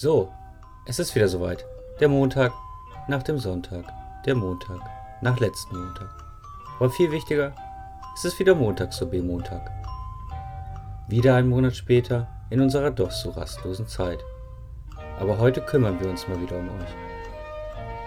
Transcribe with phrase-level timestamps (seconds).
[0.00, 0.32] So,
[0.86, 1.66] es ist wieder soweit.
[1.98, 2.52] Der Montag
[3.08, 3.84] nach dem Sonntag.
[4.24, 4.78] Der Montag
[5.22, 6.08] nach letzten Montag.
[6.76, 7.52] Aber viel wichtiger,
[8.14, 9.72] es ist wieder Montag so B-Montag.
[11.08, 14.20] Wieder ein Monat später in unserer doch so rastlosen Zeit.
[15.18, 16.94] Aber heute kümmern wir uns mal wieder um euch.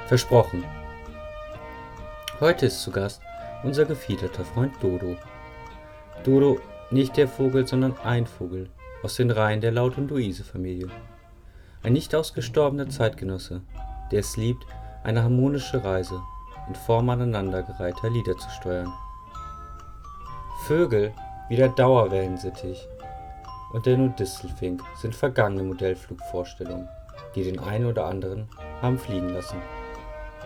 [0.08, 0.64] Versprochen.
[2.40, 3.22] Heute ist zu Gast
[3.64, 5.18] unser gefiederter Freund Dodo.
[6.24, 6.58] Dodo,
[6.90, 8.70] nicht der Vogel, sondern ein Vogel
[9.04, 10.90] aus den Reihen der Laut- und Luise-Familie.
[11.84, 13.62] Ein nicht ausgestorbener Zeitgenosse,
[14.12, 14.66] der es liebt,
[15.04, 16.22] eine harmonische Reise
[16.68, 18.94] in Form aneinandergereihter Lieder zu steuern.
[20.68, 21.12] Vögel
[21.50, 22.88] wie der Dauerwellensittich
[23.74, 26.88] und der Nudistelfink sind vergangene Modellflugvorstellungen,
[27.34, 28.48] die den einen oder anderen
[28.82, 29.58] haben fliegen lassen.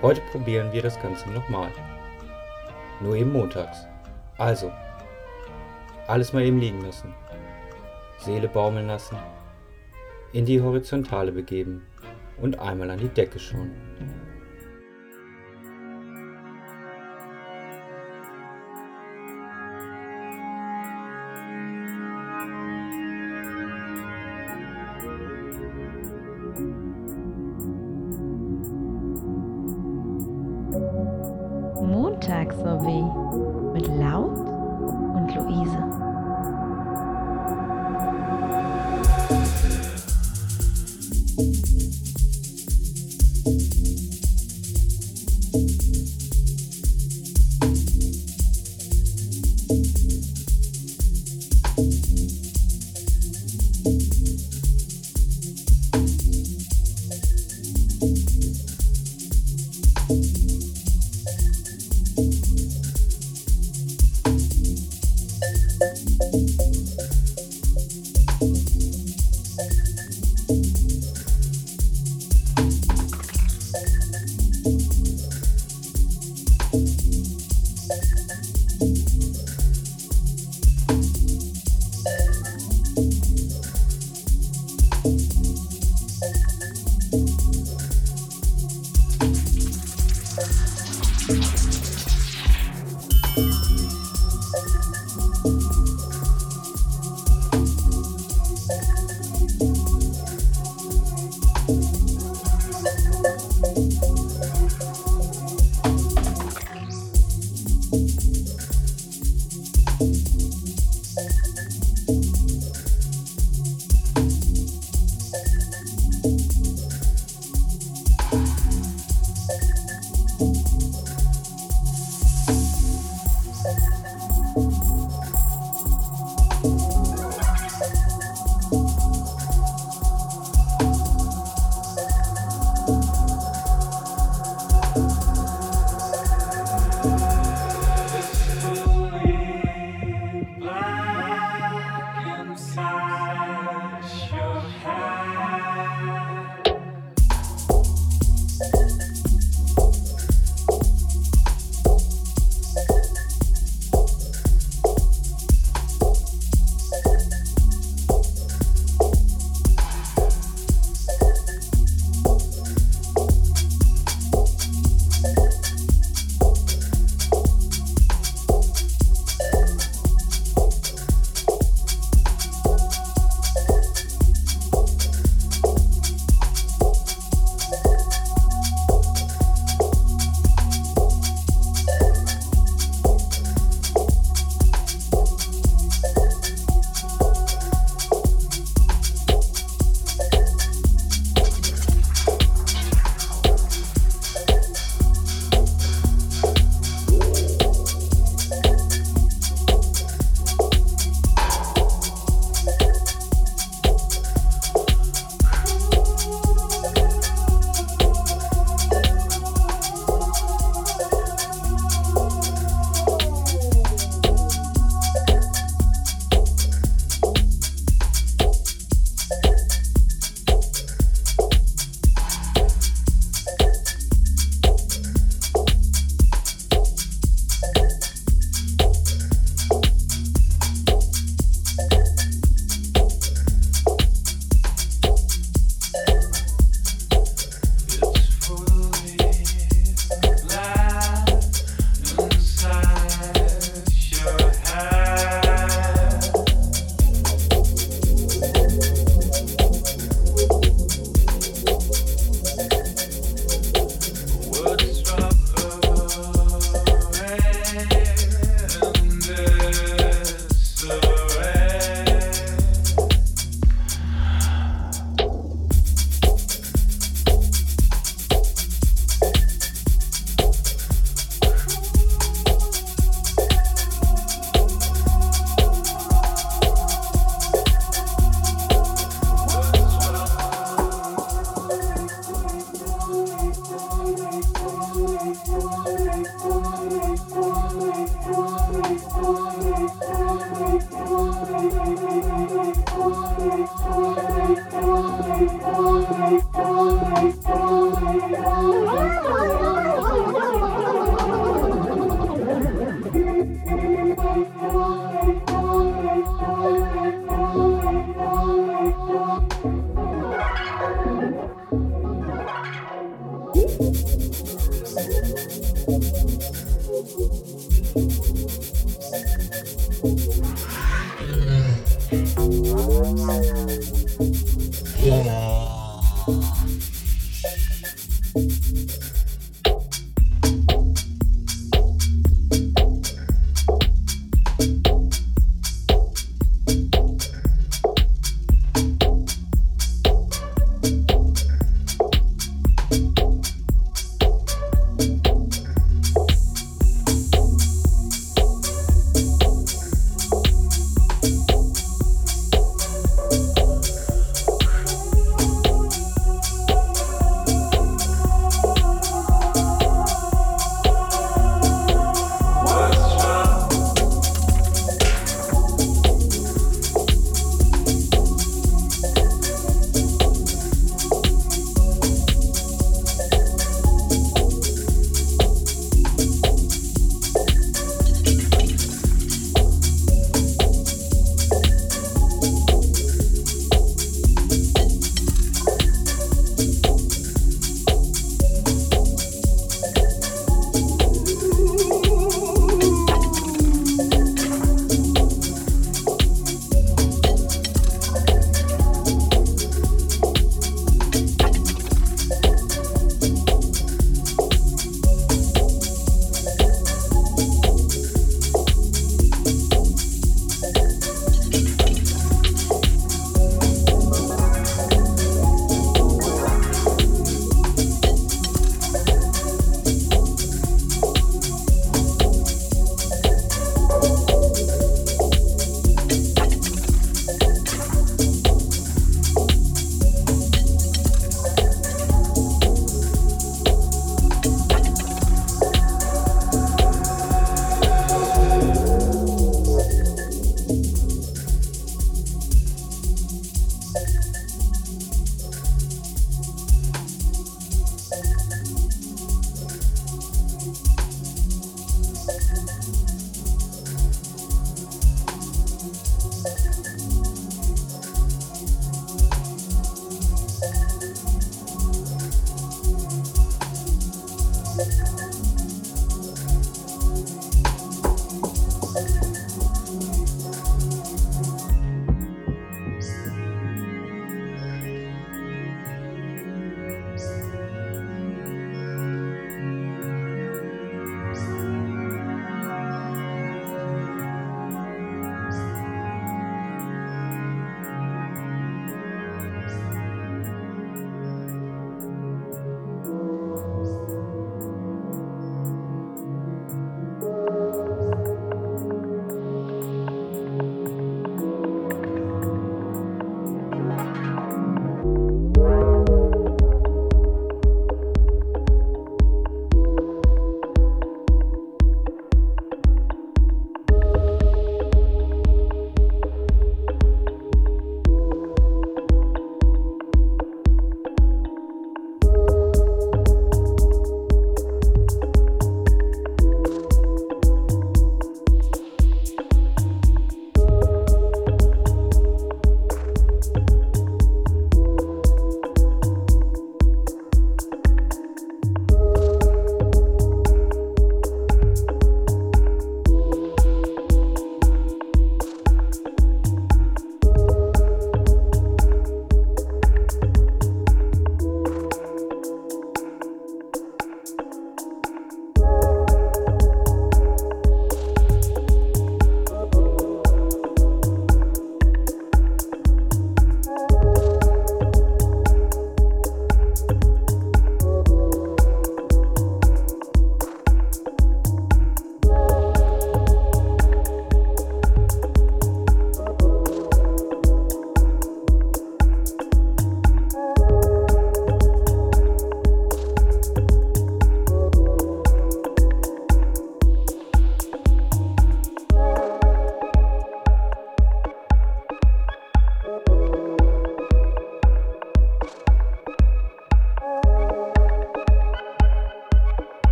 [0.00, 1.70] Heute probieren wir das Ganze nochmal.
[3.00, 3.86] Nur eben montags.
[4.38, 4.72] Also,
[6.06, 7.14] alles mal eben liegen lassen.
[8.18, 9.18] Seele baumeln lassen.
[10.32, 11.86] In die Horizontale begeben
[12.36, 13.70] und einmal an die Decke schauen.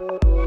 [0.00, 0.39] Bye.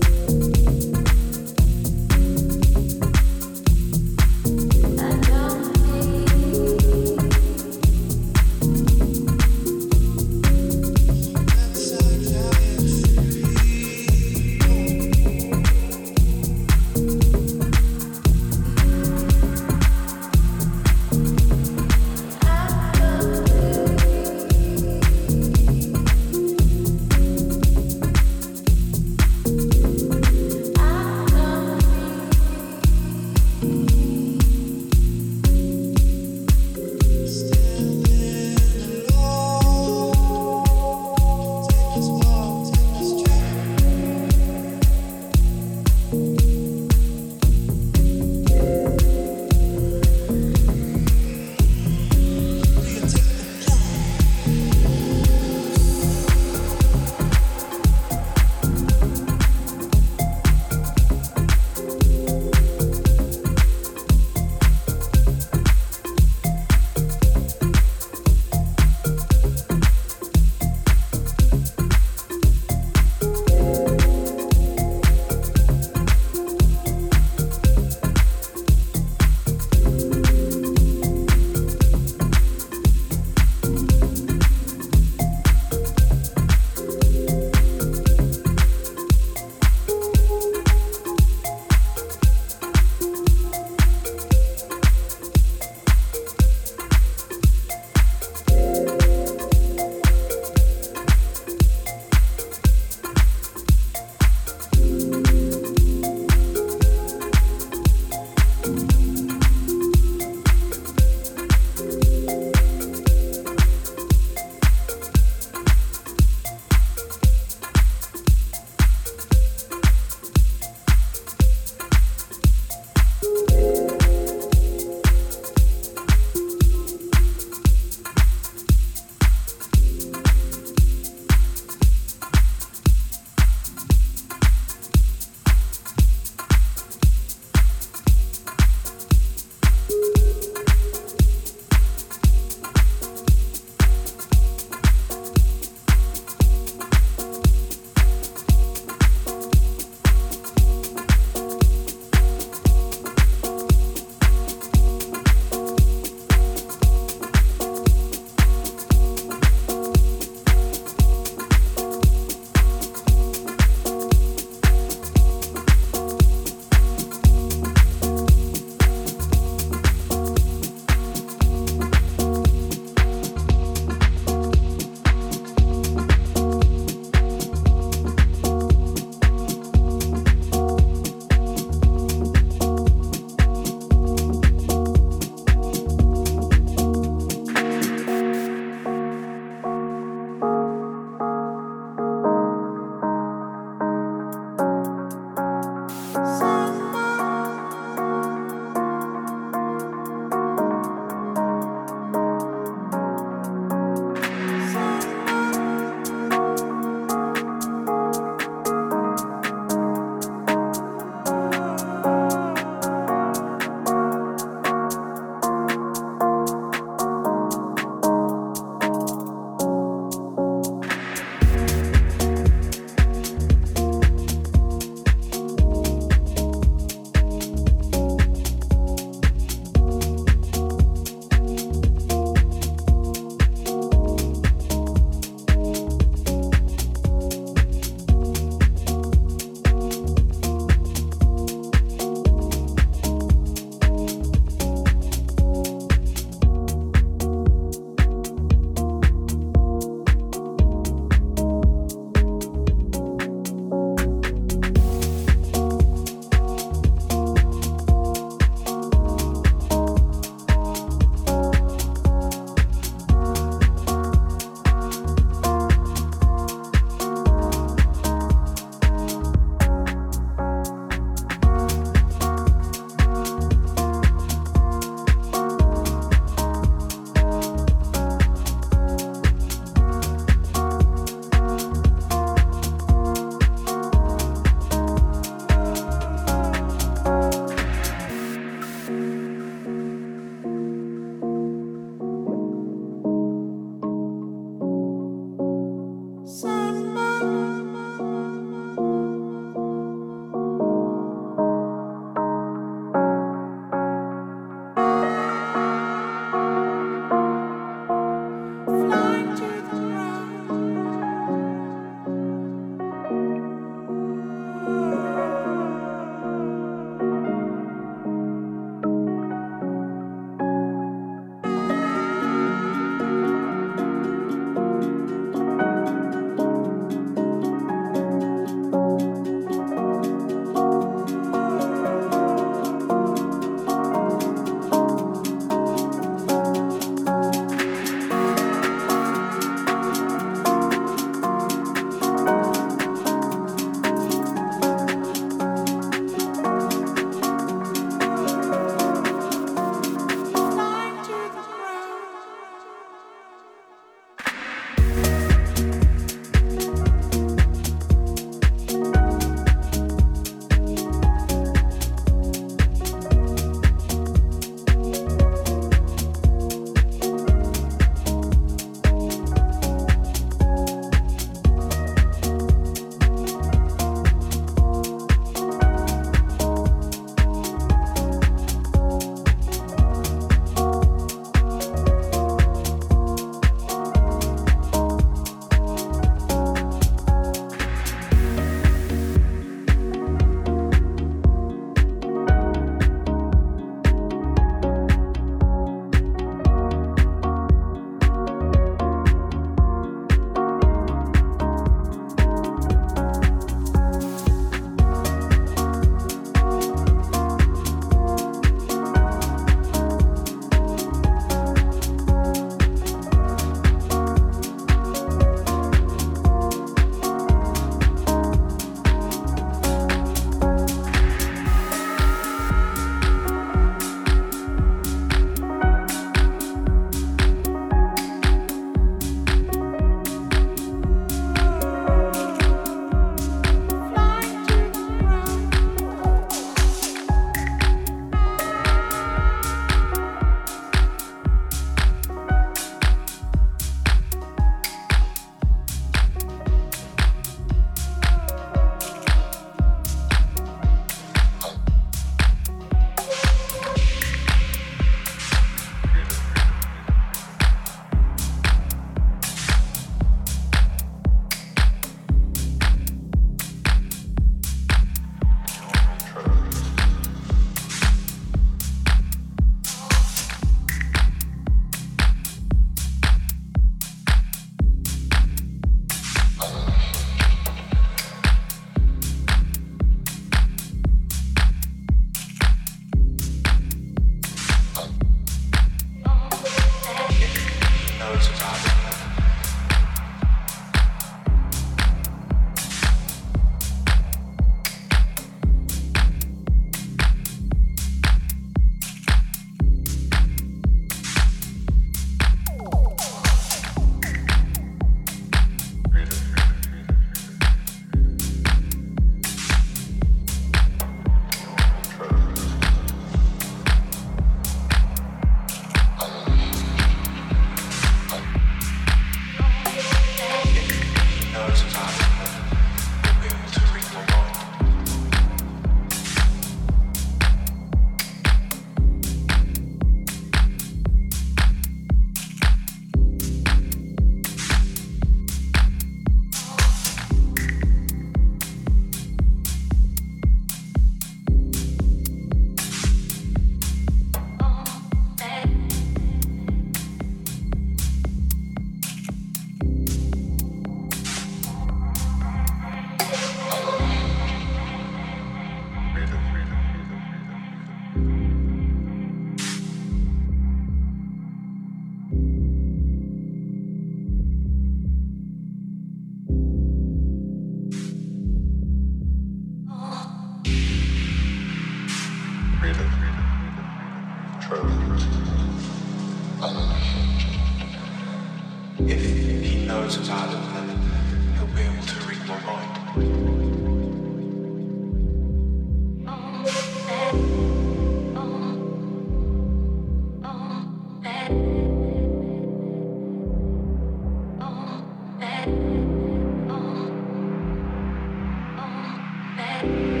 [599.61, 600.00] Thank you.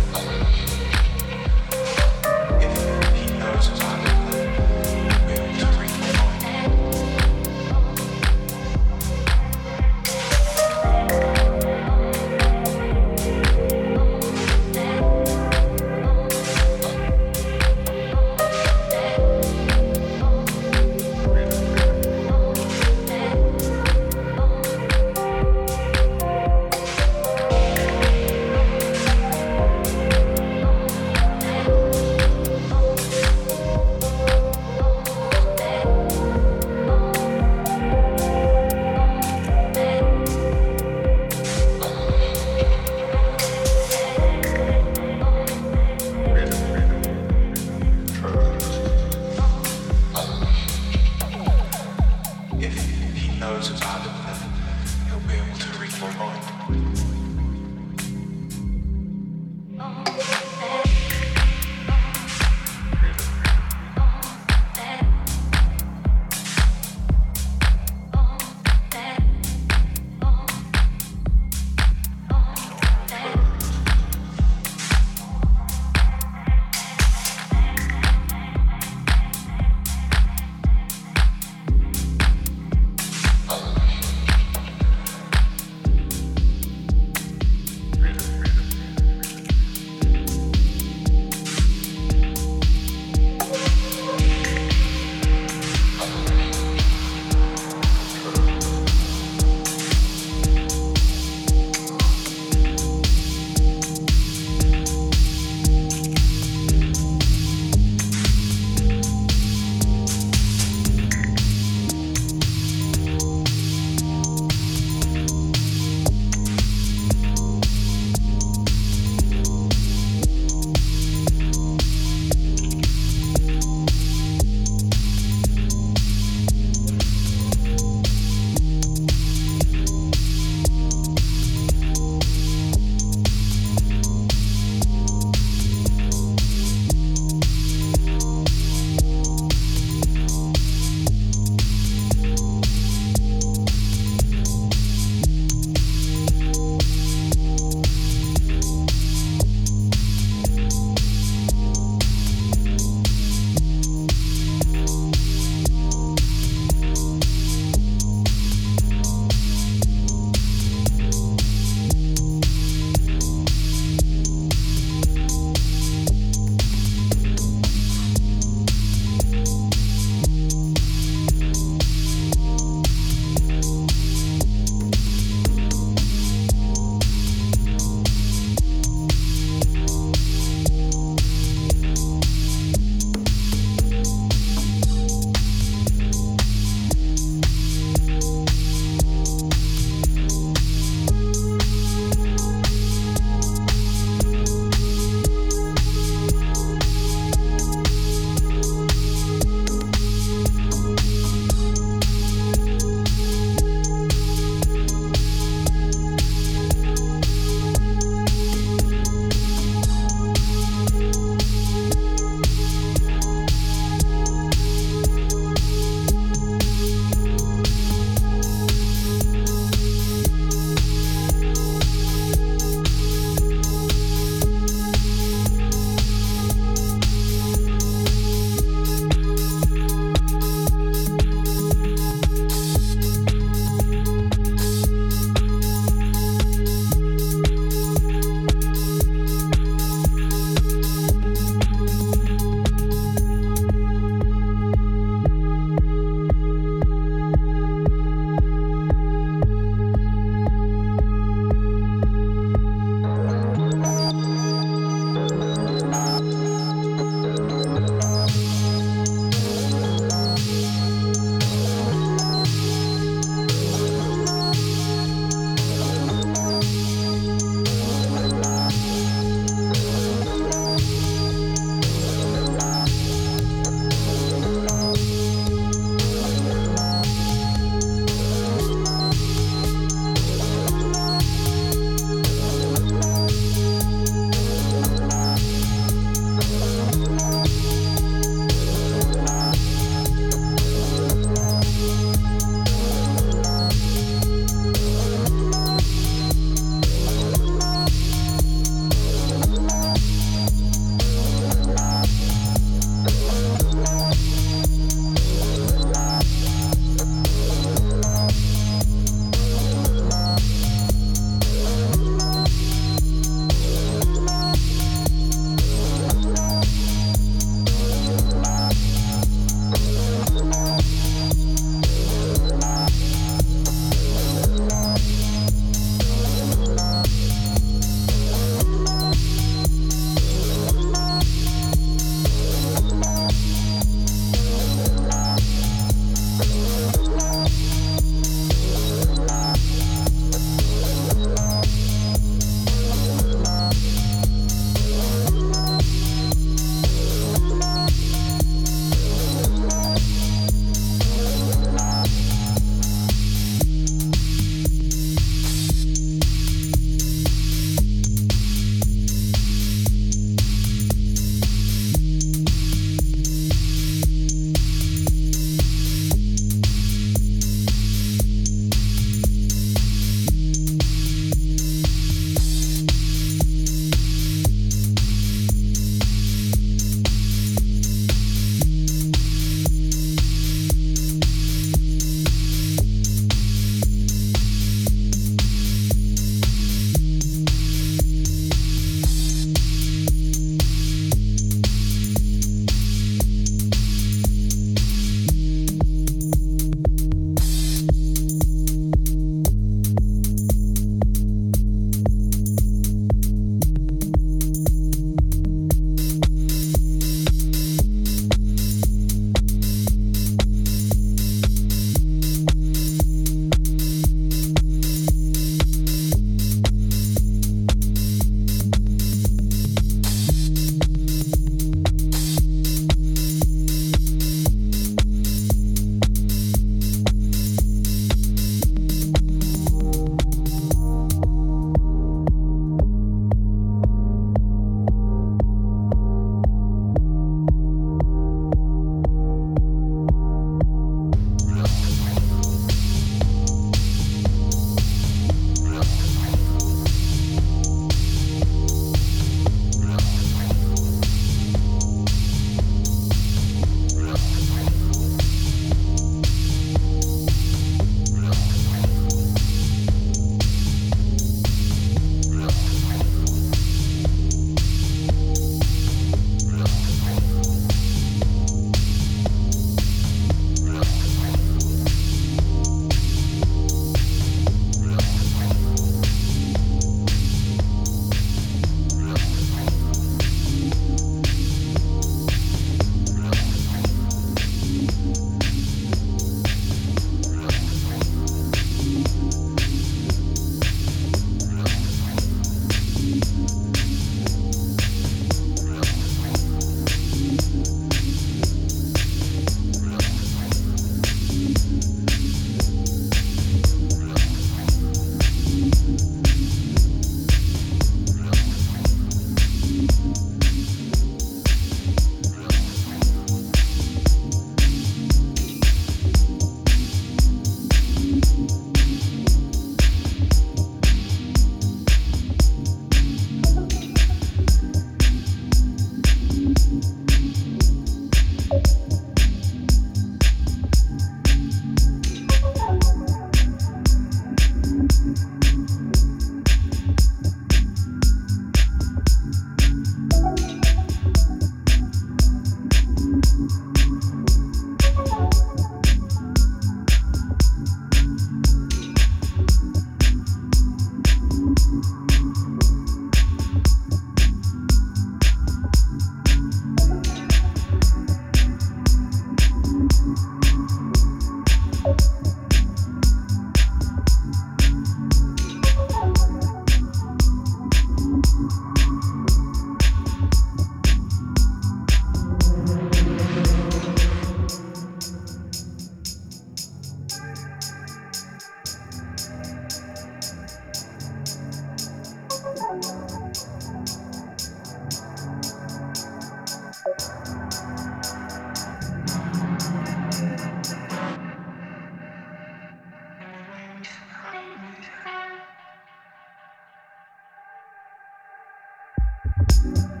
[599.61, 600.00] Peace.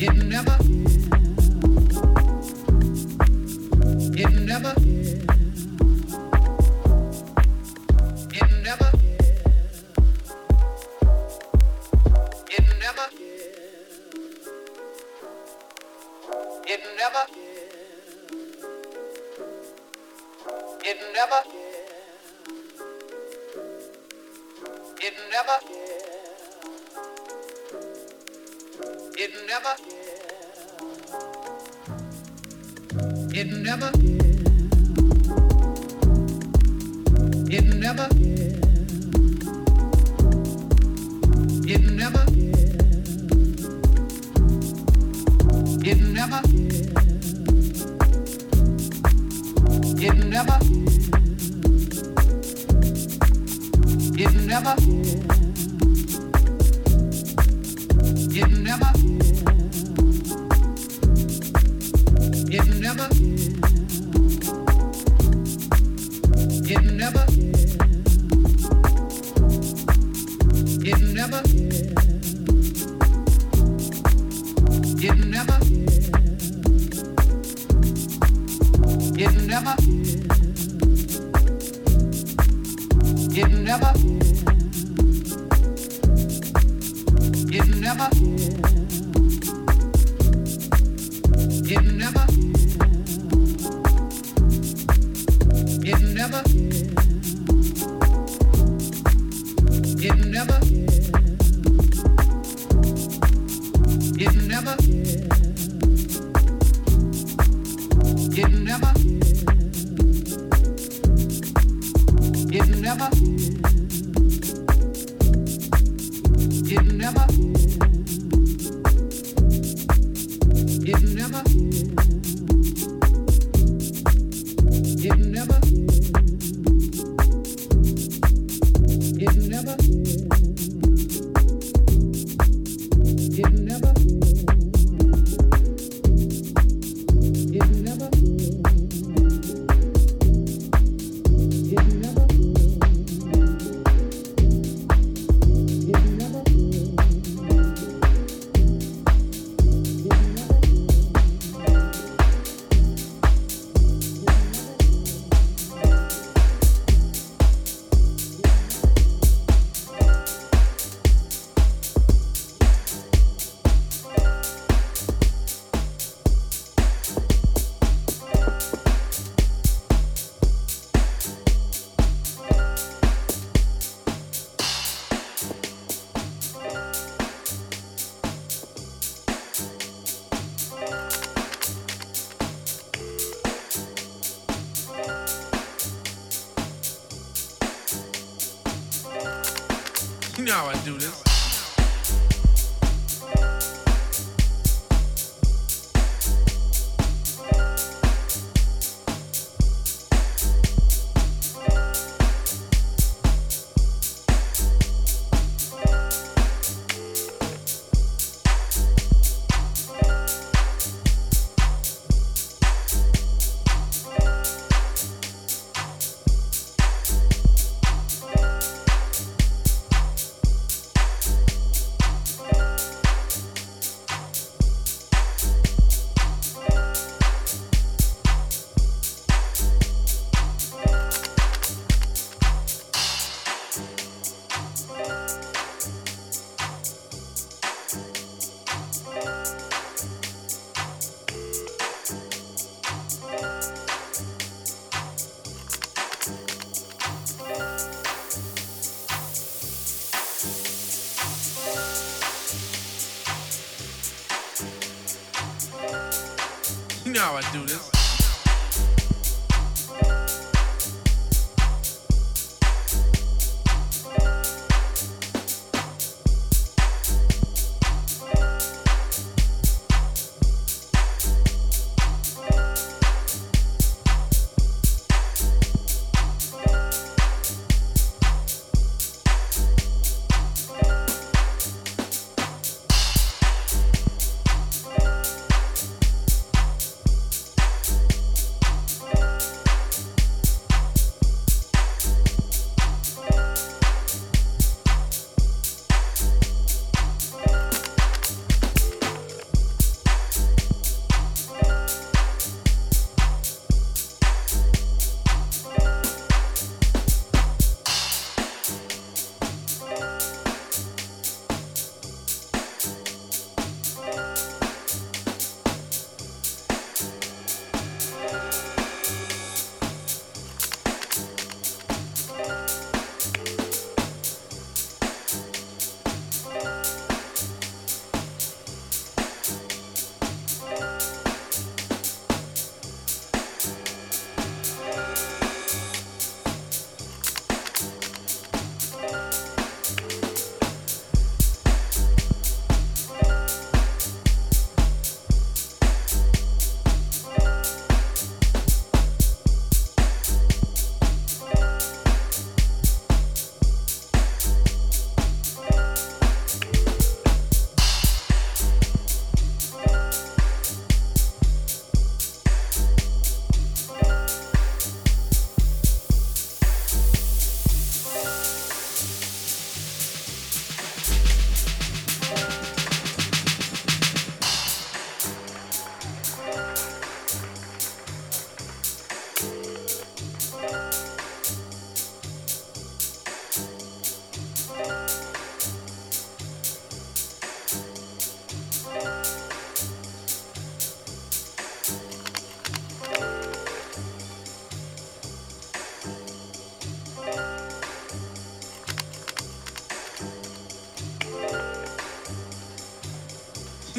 [0.00, 0.56] It never.
[4.16, 4.97] It never.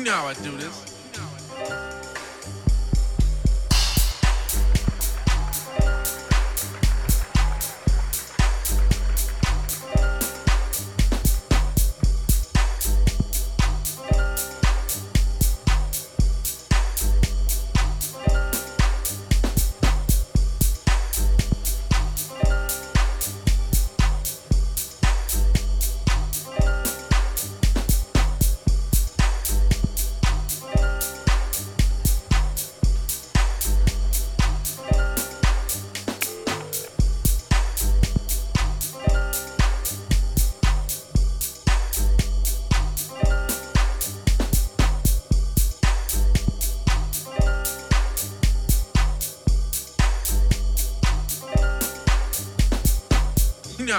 [0.09, 0.78] Know how I do this.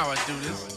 [0.01, 0.70] How I do this.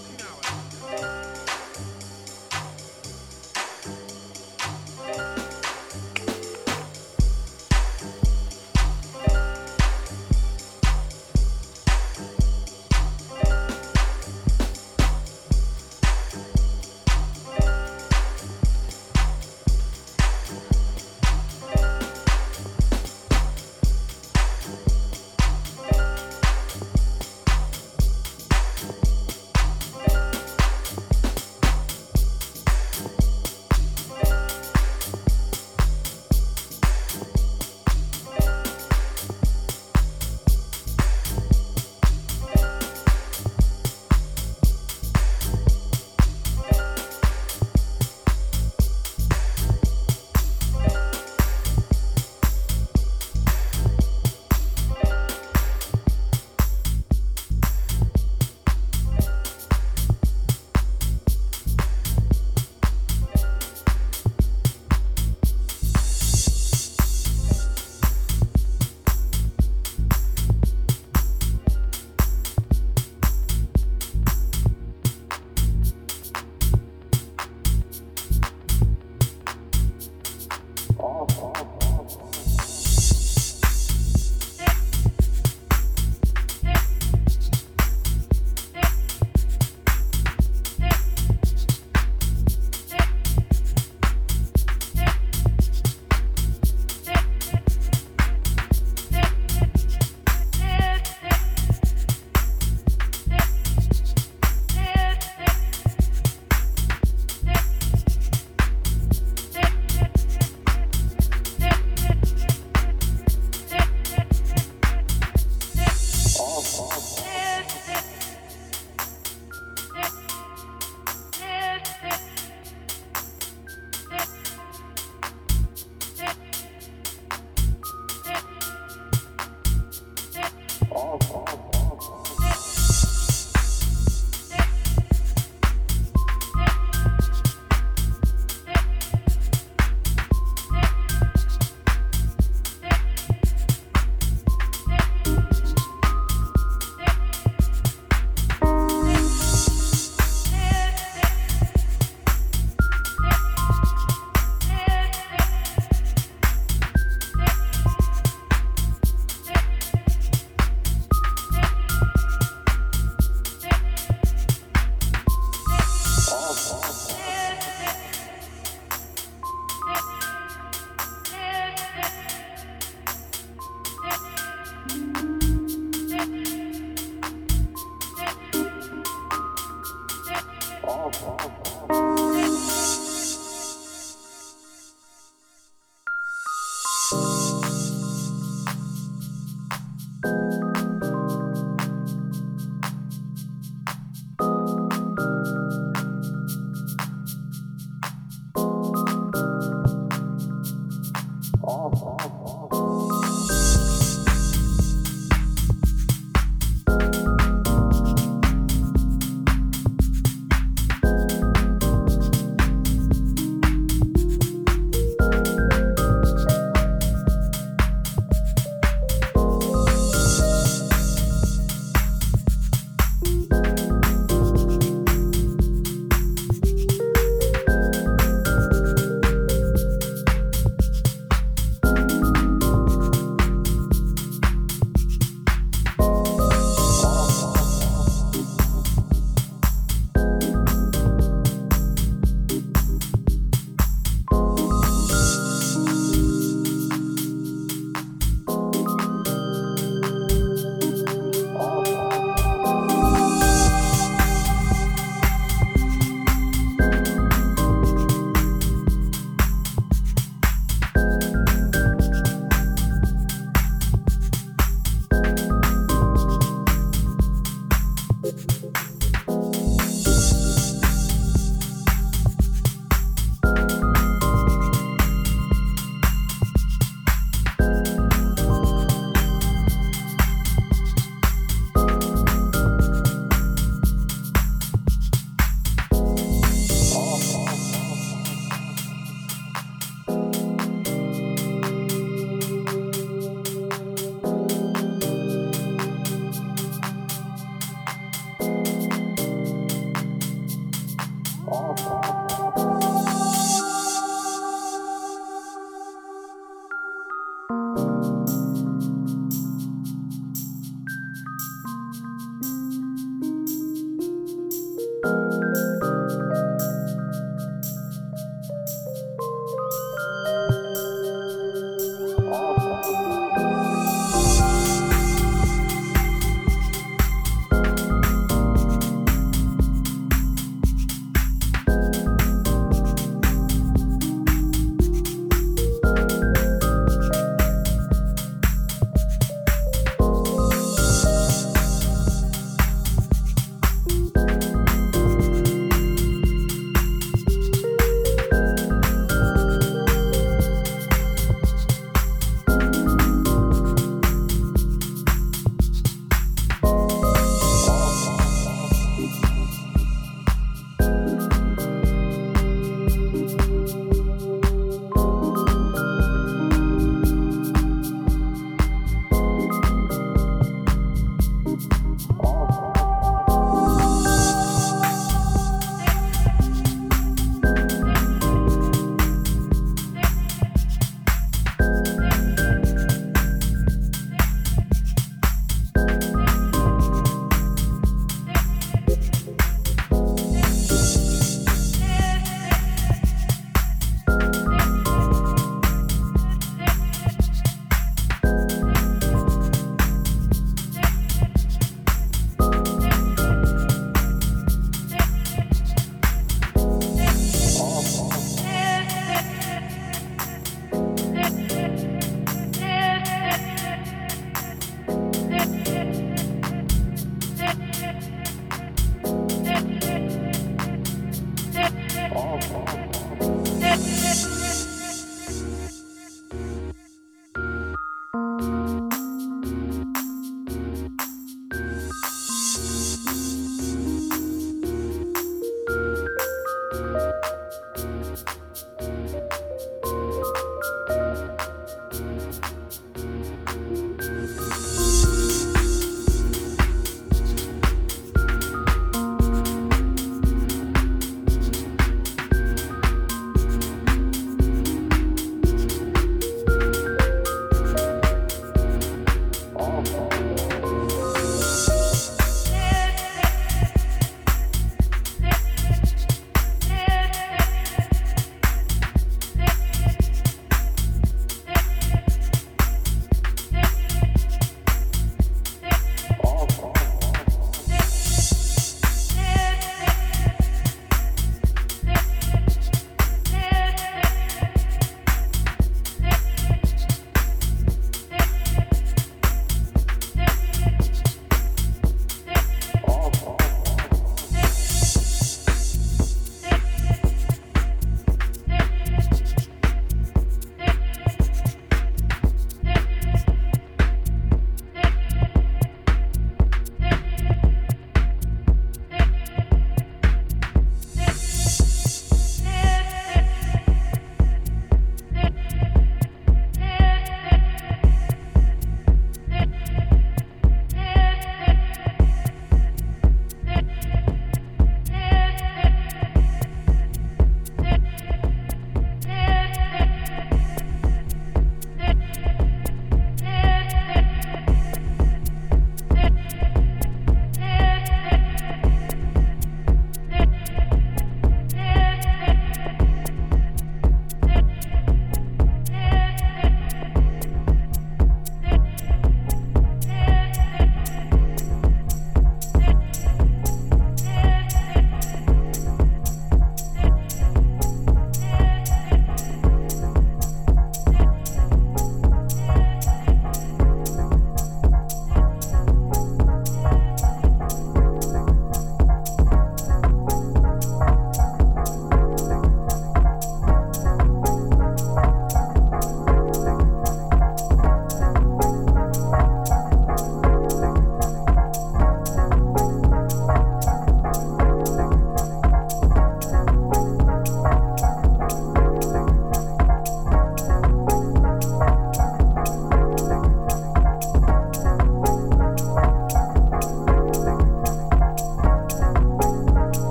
[190.59, 190.82] Bye.